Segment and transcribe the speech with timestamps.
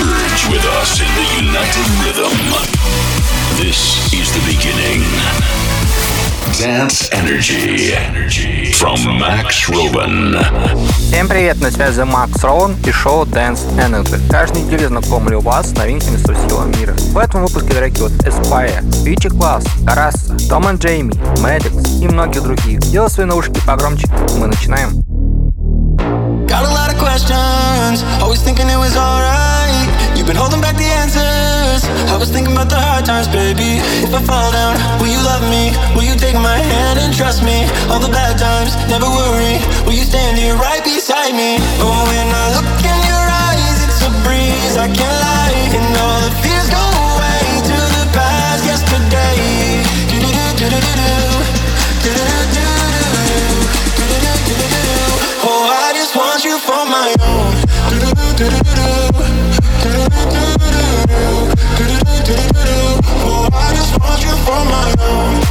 [0.00, 2.32] Merge with us in the united rhythm.
[3.60, 5.02] This is the beginning.
[6.58, 7.92] Dance Energy.
[8.72, 10.38] From Max Robin.
[11.08, 14.18] Всем привет, на связи Макс Роун и шоу Dance Energy.
[14.30, 16.94] Каждую неделю знакомлю вас с новинками с всего мира.
[16.94, 22.42] В этом выпуске треки от Aspire, Beachy Class, Караса, Том и Джейми, Maddox и многих
[22.42, 22.78] других.
[22.80, 24.06] Делай свои наушники погромче,
[24.38, 25.02] мы начинаем.
[26.46, 29.51] Got a lot of questions, always thinking it was alright.
[30.22, 31.82] You've been holding back the answers.
[32.06, 33.82] I was thinking about the hard times, baby.
[34.06, 35.74] If I fall down, will you love me?
[35.98, 37.66] Will you take my hand and trust me?
[37.90, 39.58] All the bad times, never worry.
[39.82, 41.58] Will you stand here right beside me?
[41.82, 44.78] Oh, when I look in your eyes, it's a breeze.
[44.78, 49.82] I can't lie, and all the fears go away to the past yesterday.
[55.42, 57.42] Oh, I just want you for my own.
[62.24, 65.42] For I just want you for my own.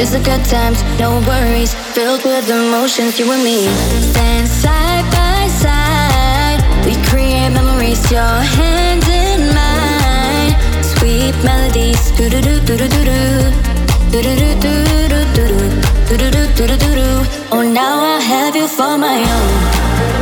[0.00, 1.74] Just the good times, no worries.
[1.92, 3.68] Filled with emotions, you and me.
[4.12, 6.60] Stand side by side.
[6.86, 10.56] We create memories, your hands in mine.
[10.82, 12.00] Sweet melodies.
[12.12, 13.20] Do do do do do do do.
[14.10, 15.46] Do do do do do do do.
[16.08, 17.26] Do do do do do do do.
[17.52, 20.19] Oh, now I have you for my own.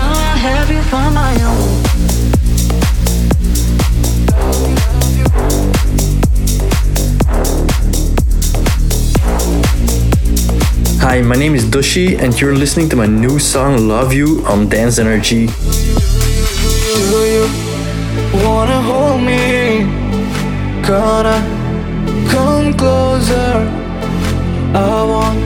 [0.00, 2.37] Oh, I have you for my own.
[11.18, 14.68] Hi, my name is Doshi, and you're listening to my new song Love You on
[14.68, 15.46] Dance Energy.
[15.46, 17.44] Do you
[18.46, 19.82] wanna hold me?
[20.86, 21.38] Gonna
[22.30, 23.66] come closer.
[24.72, 25.40] I want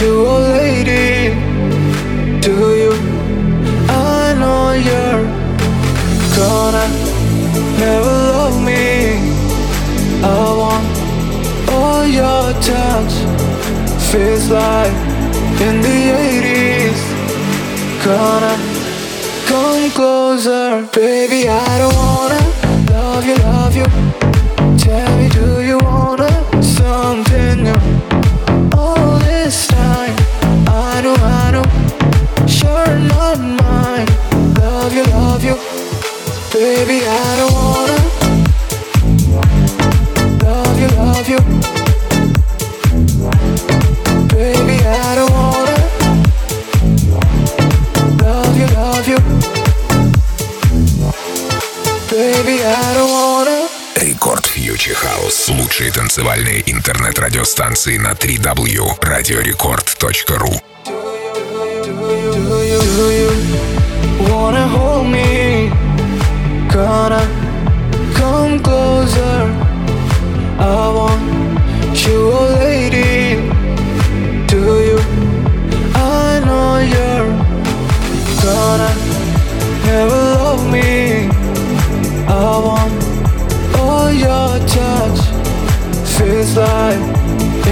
[0.00, 0.14] you,
[0.58, 1.30] lady.
[2.40, 2.92] Do you?
[3.88, 5.22] I know you're
[6.34, 6.86] gonna
[7.78, 8.82] never love me.
[10.24, 10.86] I want
[11.70, 13.77] all your touch.
[14.10, 14.92] Feels like
[15.60, 17.00] in the 80s.
[18.04, 18.78] Gonna
[19.48, 21.48] Come closer, baby.
[21.48, 22.40] I don't wanna
[22.92, 23.86] love you, love you.
[24.76, 26.30] Tell me, do you wanna
[26.62, 27.80] something new?
[28.76, 30.14] All this time,
[30.66, 31.66] I know, I know.
[32.46, 34.08] Sure, not mine.
[34.60, 35.56] Love you, love you,
[36.52, 37.06] baby.
[37.06, 37.57] I don't
[55.78, 60.60] лучшие танцевальные интернет-радиостанции на 3W radiorecord.ru
[64.28, 65.70] Wanna hold me?
[66.72, 67.22] Gotta
[68.16, 69.46] come closer.
[70.58, 73.36] I want you, oh lady.
[74.48, 74.98] Do you?
[75.94, 77.30] I know you're
[78.42, 78.90] gonna
[79.86, 81.30] never love me.
[82.26, 82.92] I want
[83.78, 85.27] all your touch.
[86.18, 86.98] feels like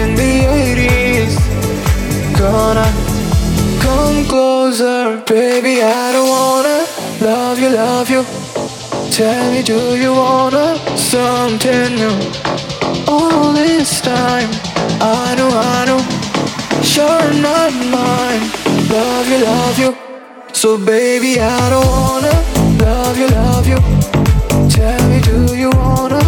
[0.01, 1.35] in the 80s.
[2.39, 2.89] Gonna
[3.85, 5.83] come closer, baby.
[5.83, 6.79] I don't wanna
[7.21, 8.23] love you, love you.
[9.11, 10.67] Tell me, do you wanna
[10.97, 12.17] something new?
[13.09, 14.51] All this time,
[15.01, 16.03] I know, I know,
[16.95, 18.45] you're not mine.
[18.97, 19.91] Love you, love you.
[20.53, 22.35] So, baby, I don't wanna
[22.85, 23.79] love you, love you.
[24.77, 26.26] Tell me, do you wanna?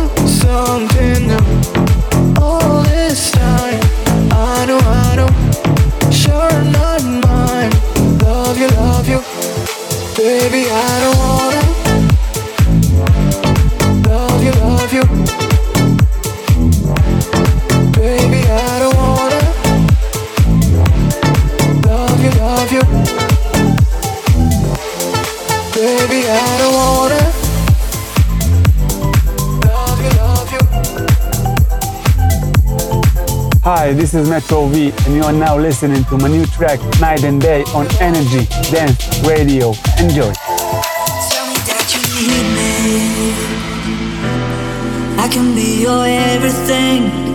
[33.89, 37.25] Hi, this is Metro V, and you are now listening to my new track, Night
[37.25, 39.73] and Day, on Energy Dance Radio.
[39.99, 40.31] Enjoy.
[45.17, 47.28] I can be your everything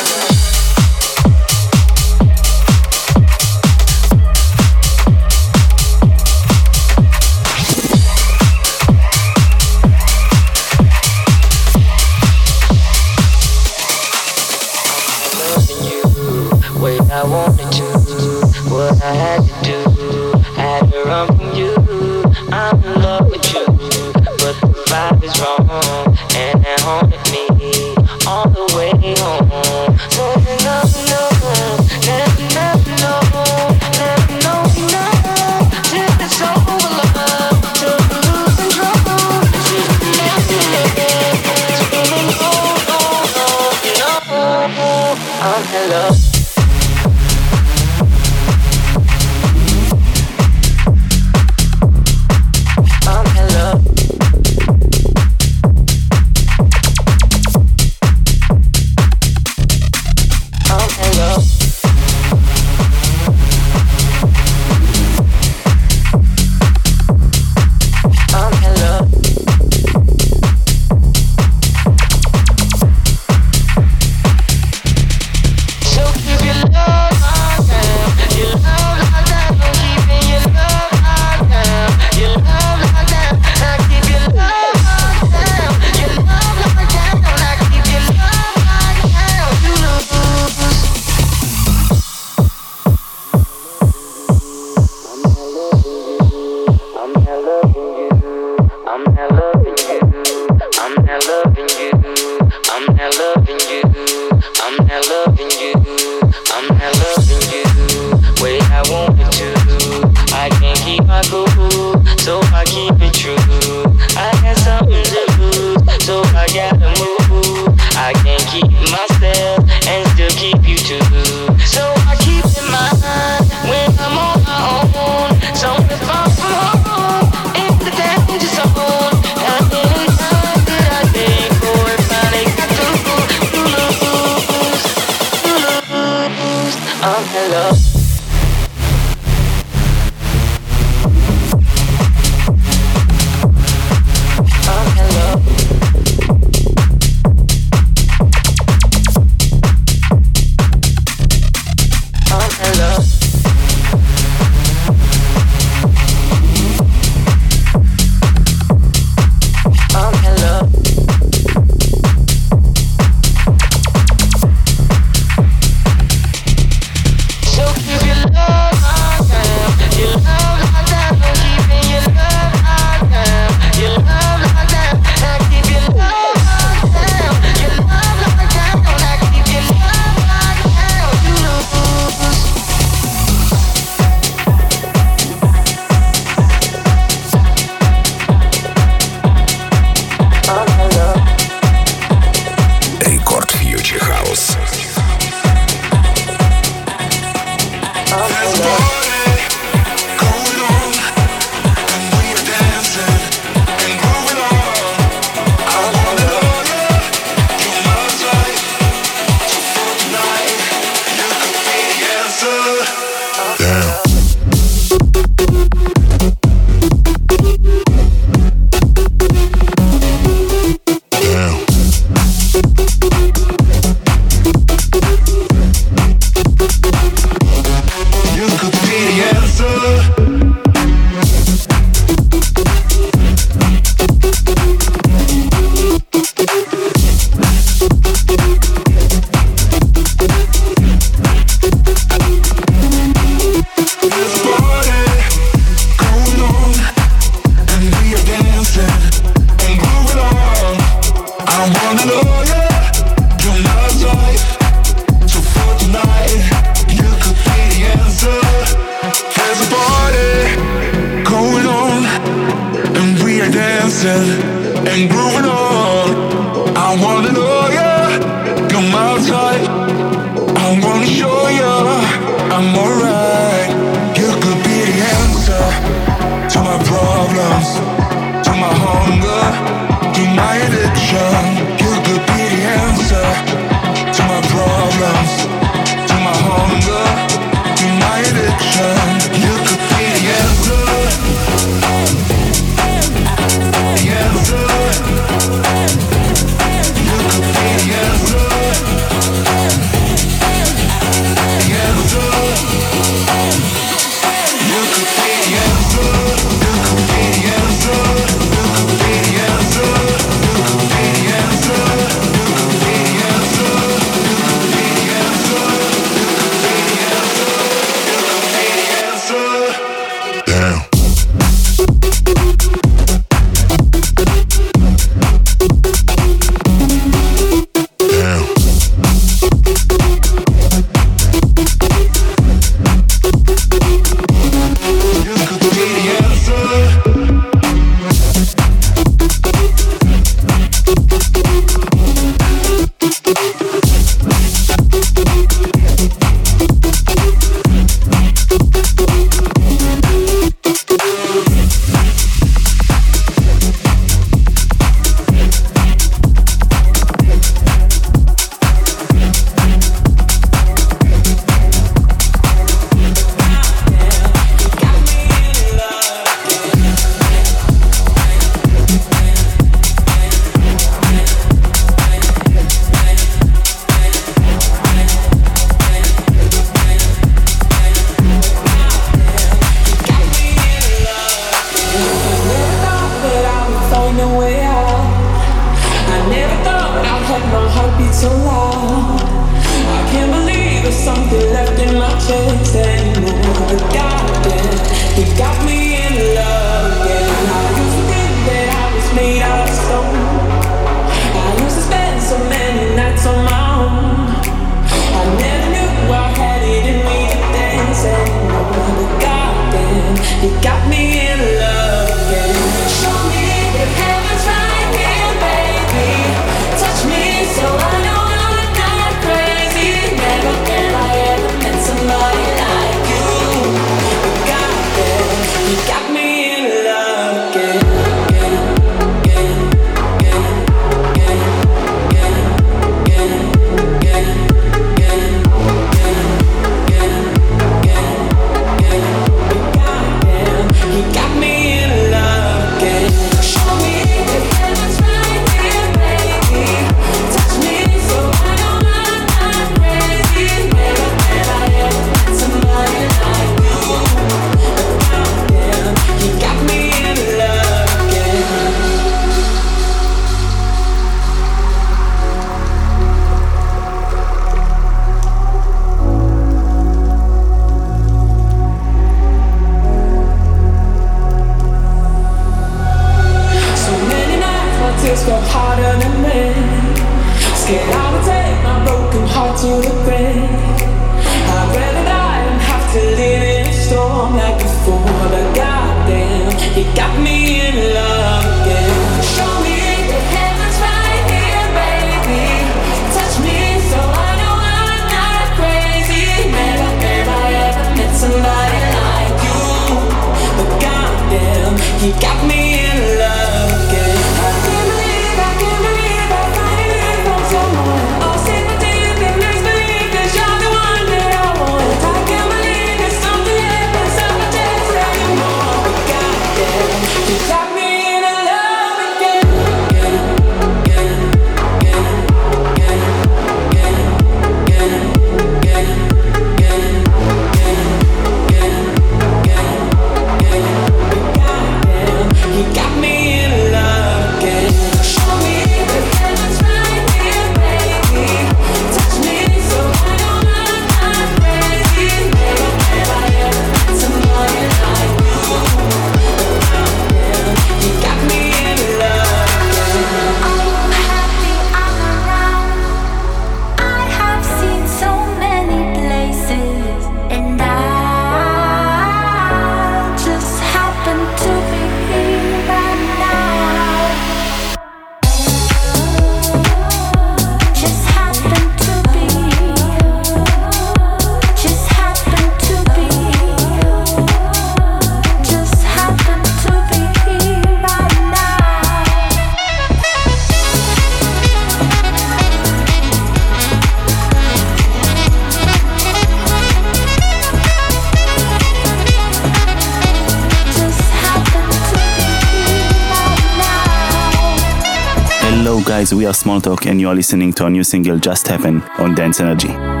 [596.51, 600.00] are Smalltalk, and you are listening to our new single Just Happen on Dance Energy.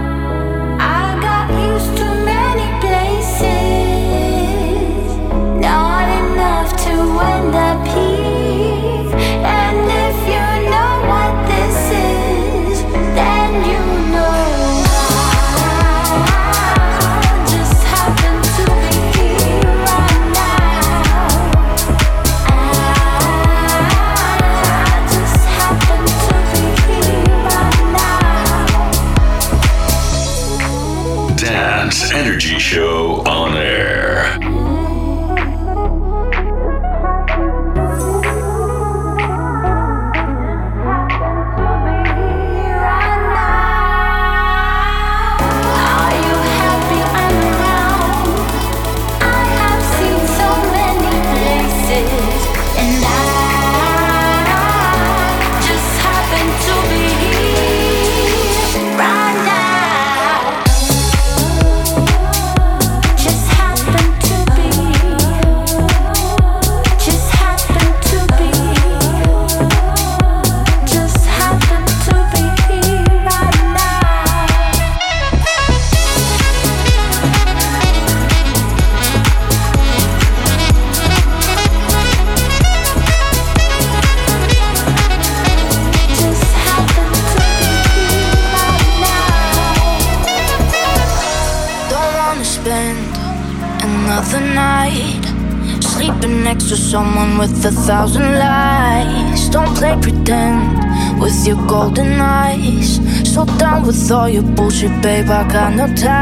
[104.81, 105.29] you, babe.
[105.29, 106.20] I got no time.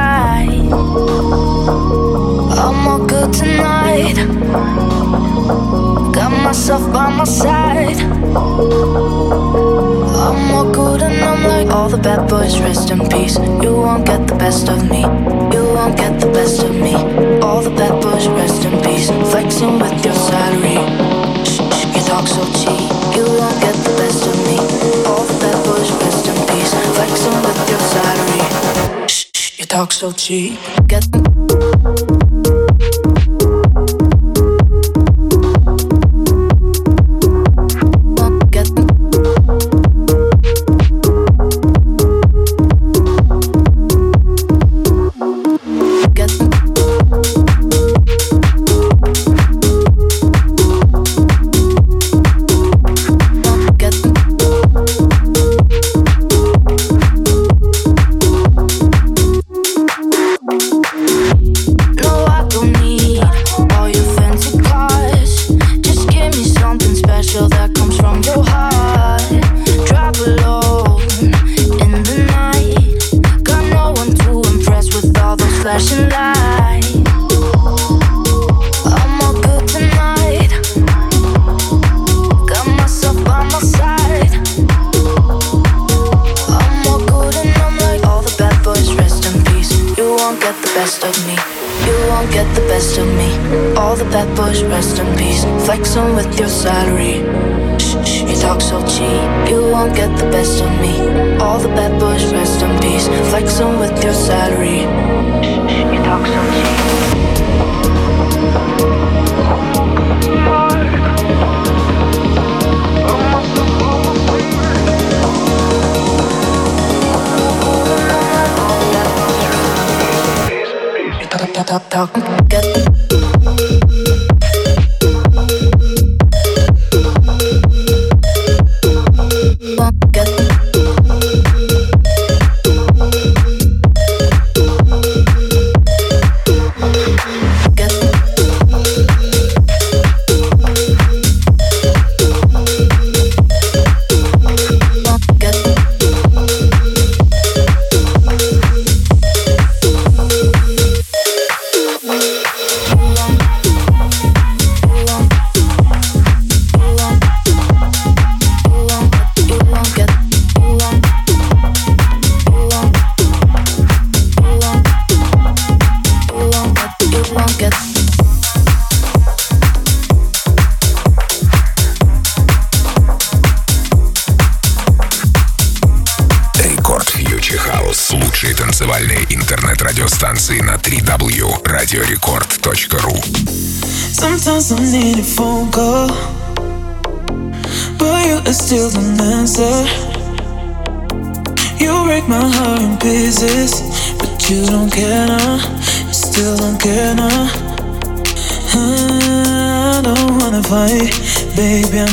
[29.99, 30.57] so cheap.
[30.87, 31.28] Get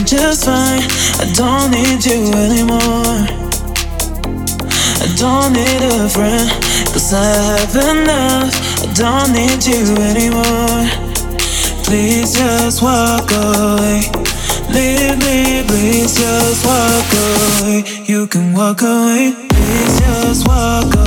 [0.06, 0.82] just fine.
[1.18, 3.26] I don't need you anymore.
[5.02, 6.48] I don't need a friend,
[6.92, 8.54] cause I have enough.
[8.82, 10.86] I don't need you anymore.
[11.84, 14.02] Please just walk away.
[14.70, 17.84] Leave me, please just walk away.
[18.04, 21.05] You can walk away, please just walk away.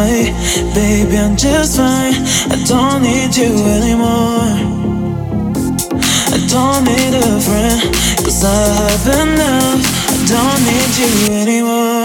[0.00, 2.14] Baby, I'm just fine.
[2.48, 4.48] I don't need you anymore.
[6.32, 7.82] I don't need a friend,
[8.24, 8.48] cause I
[8.80, 9.82] have enough.
[10.08, 11.99] I don't need you anymore.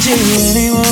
[0.00, 0.87] Don't need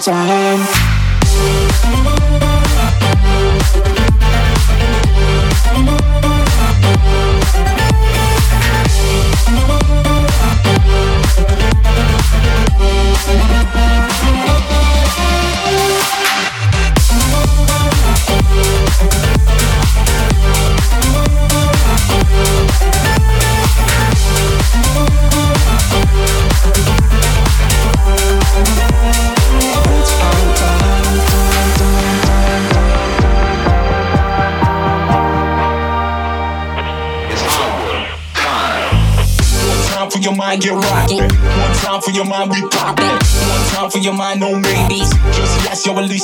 [0.00, 0.79] time.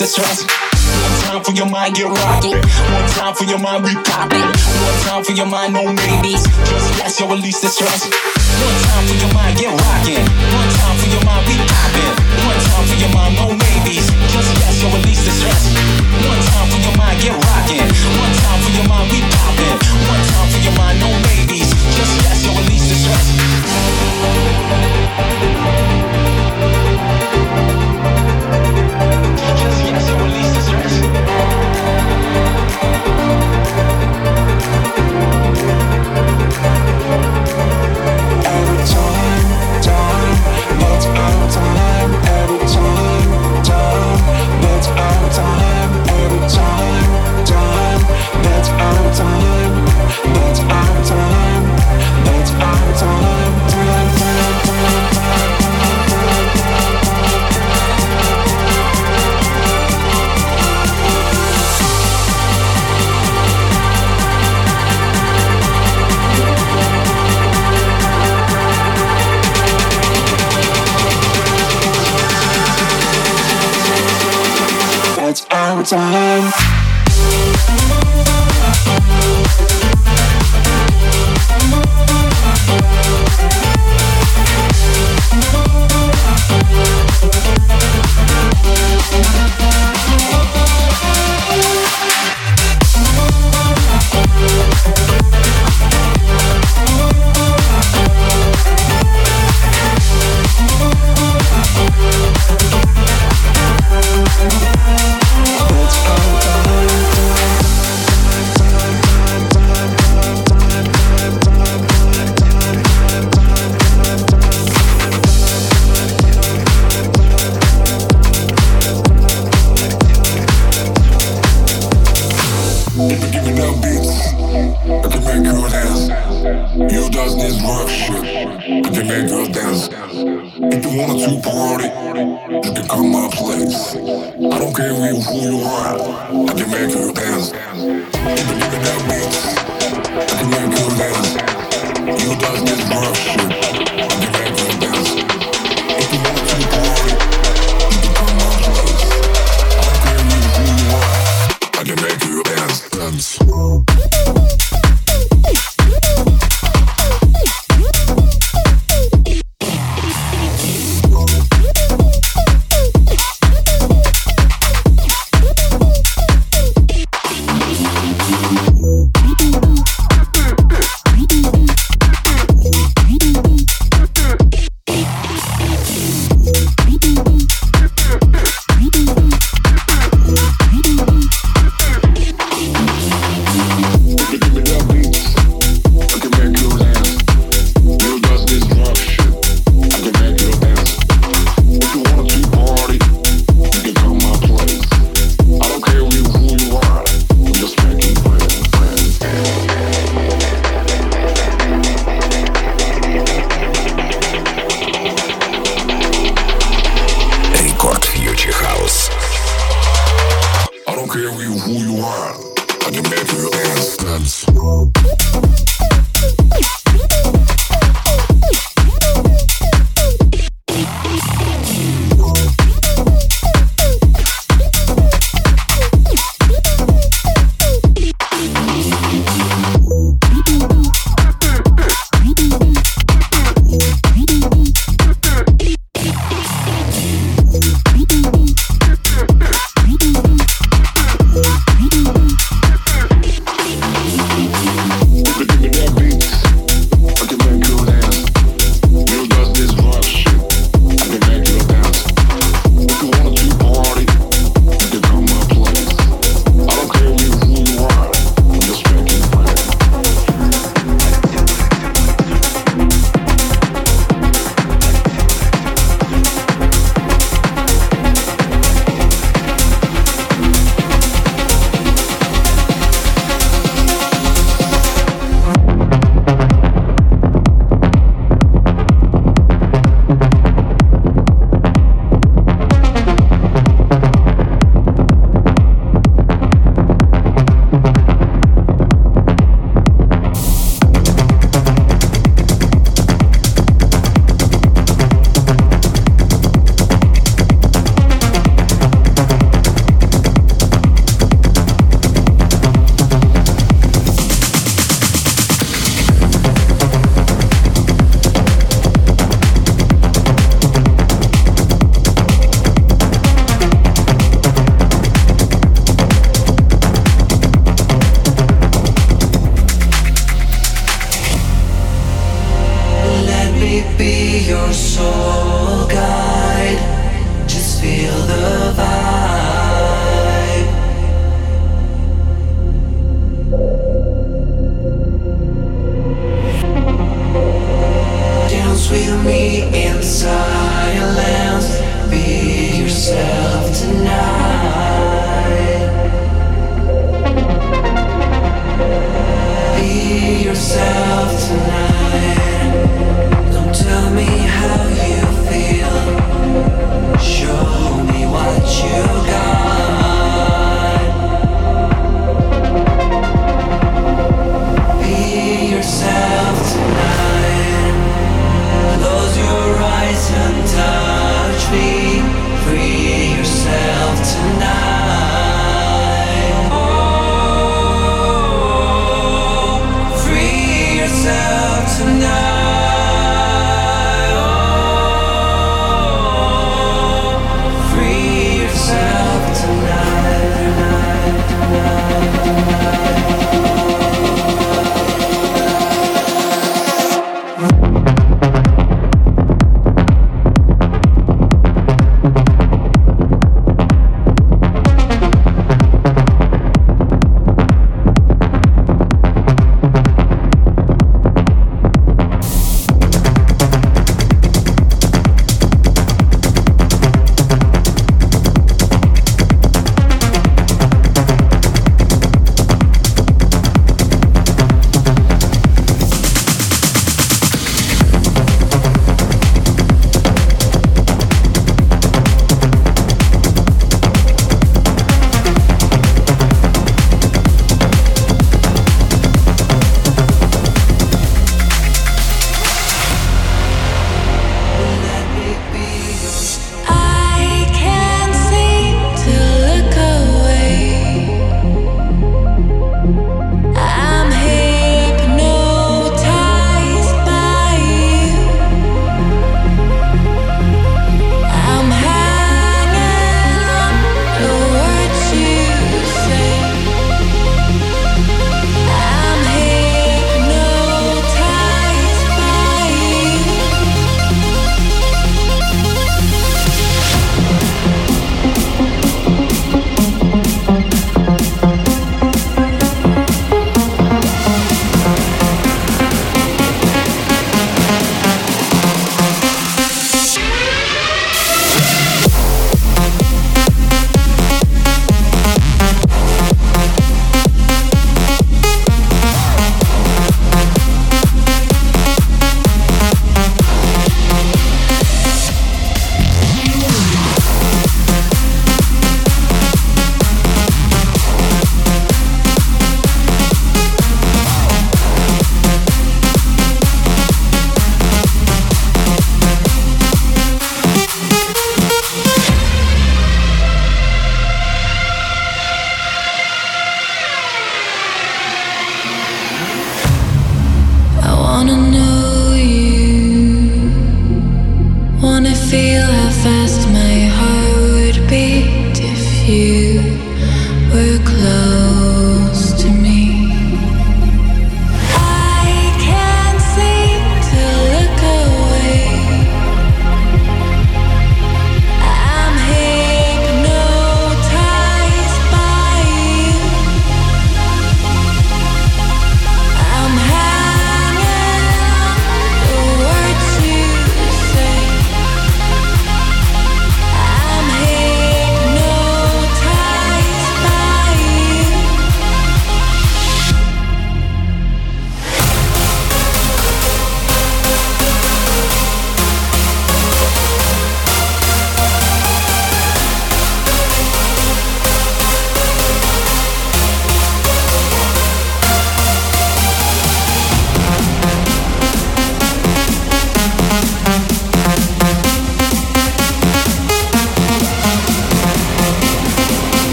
[0.00, 0.48] The stress.
[0.48, 2.56] One time for your mind, get rocking.
[2.56, 4.48] One time for your mind, we popping.
[4.48, 6.40] One time for your mind, no maybes.
[6.64, 8.08] Just yes, yo, release the stress.
[8.08, 10.24] One time for your mind, get rocking.
[10.24, 12.16] One time for your mind, we popping.
[12.48, 14.08] One time for your mind, no maybes.
[14.32, 15.68] Just yes, yo, release the stress.
[15.68, 17.84] One time for your mind, get rocking.
[17.84, 19.76] One time for your mind, we popping.
[20.08, 21.68] One time for your mind, no maybes.
[21.92, 23.26] Just yes, yo, release stress.
[26.00, 26.09] Just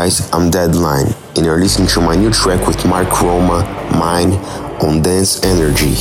[0.00, 3.60] guys, I'm Deadline, and you're listening to my new track with Mark Roma,
[3.98, 4.32] Mine,
[4.80, 5.94] on Dance Energy.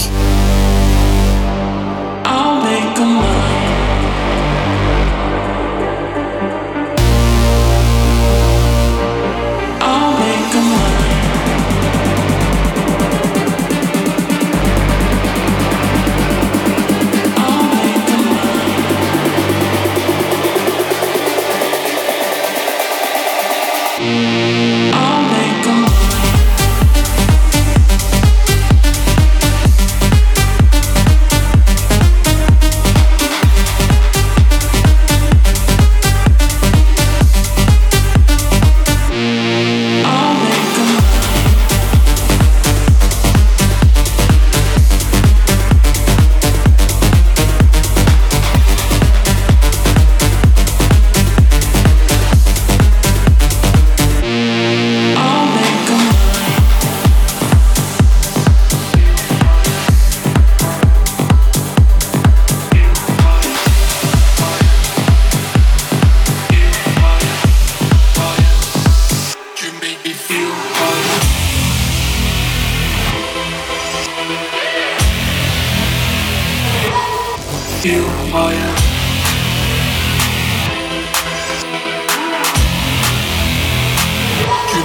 [77.99, 78.05] You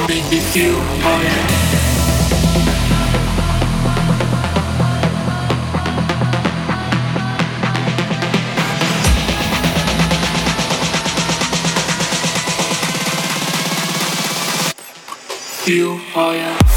[0.09, 1.65] make me feel fire.
[15.65, 16.74] Feel.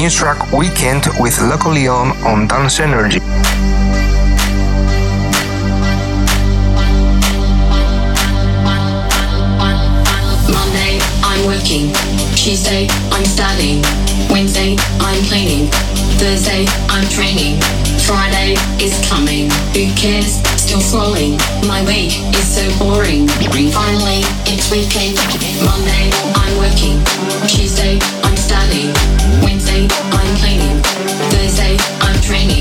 [0.00, 3.20] new track Weekend with locally owned on Dance Energy.
[10.48, 11.92] Monday, I'm working.
[12.34, 13.82] Tuesday, I'm studying.
[14.30, 15.68] Wednesday, I'm cleaning.
[16.16, 17.60] Thursday, I'm training.
[18.00, 19.50] Friday is coming.
[19.76, 20.40] Who cares?
[20.56, 21.36] Still falling.
[21.68, 23.28] My week is so boring.
[23.28, 25.20] Finally, it's weekend.
[25.60, 26.08] Monday,
[26.40, 26.96] I'm working.
[27.46, 29.19] Tuesday, I'm studying.
[29.88, 30.82] I'm cleaning.
[31.30, 32.59] Thursday, I'm training.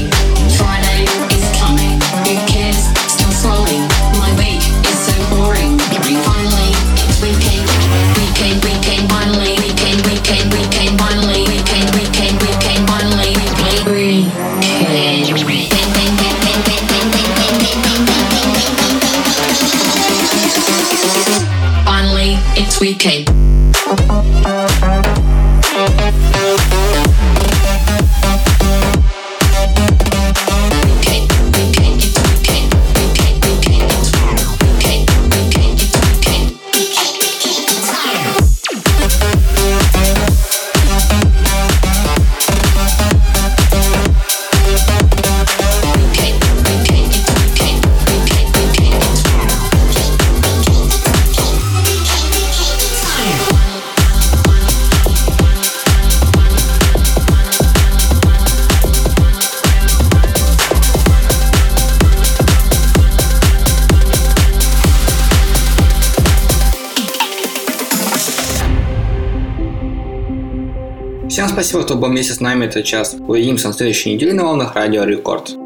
[71.59, 73.17] Спасибо, кто был вместе с нами этот час.
[73.19, 75.58] Увидимся на следующей неделе на волнах Радио Рекорд.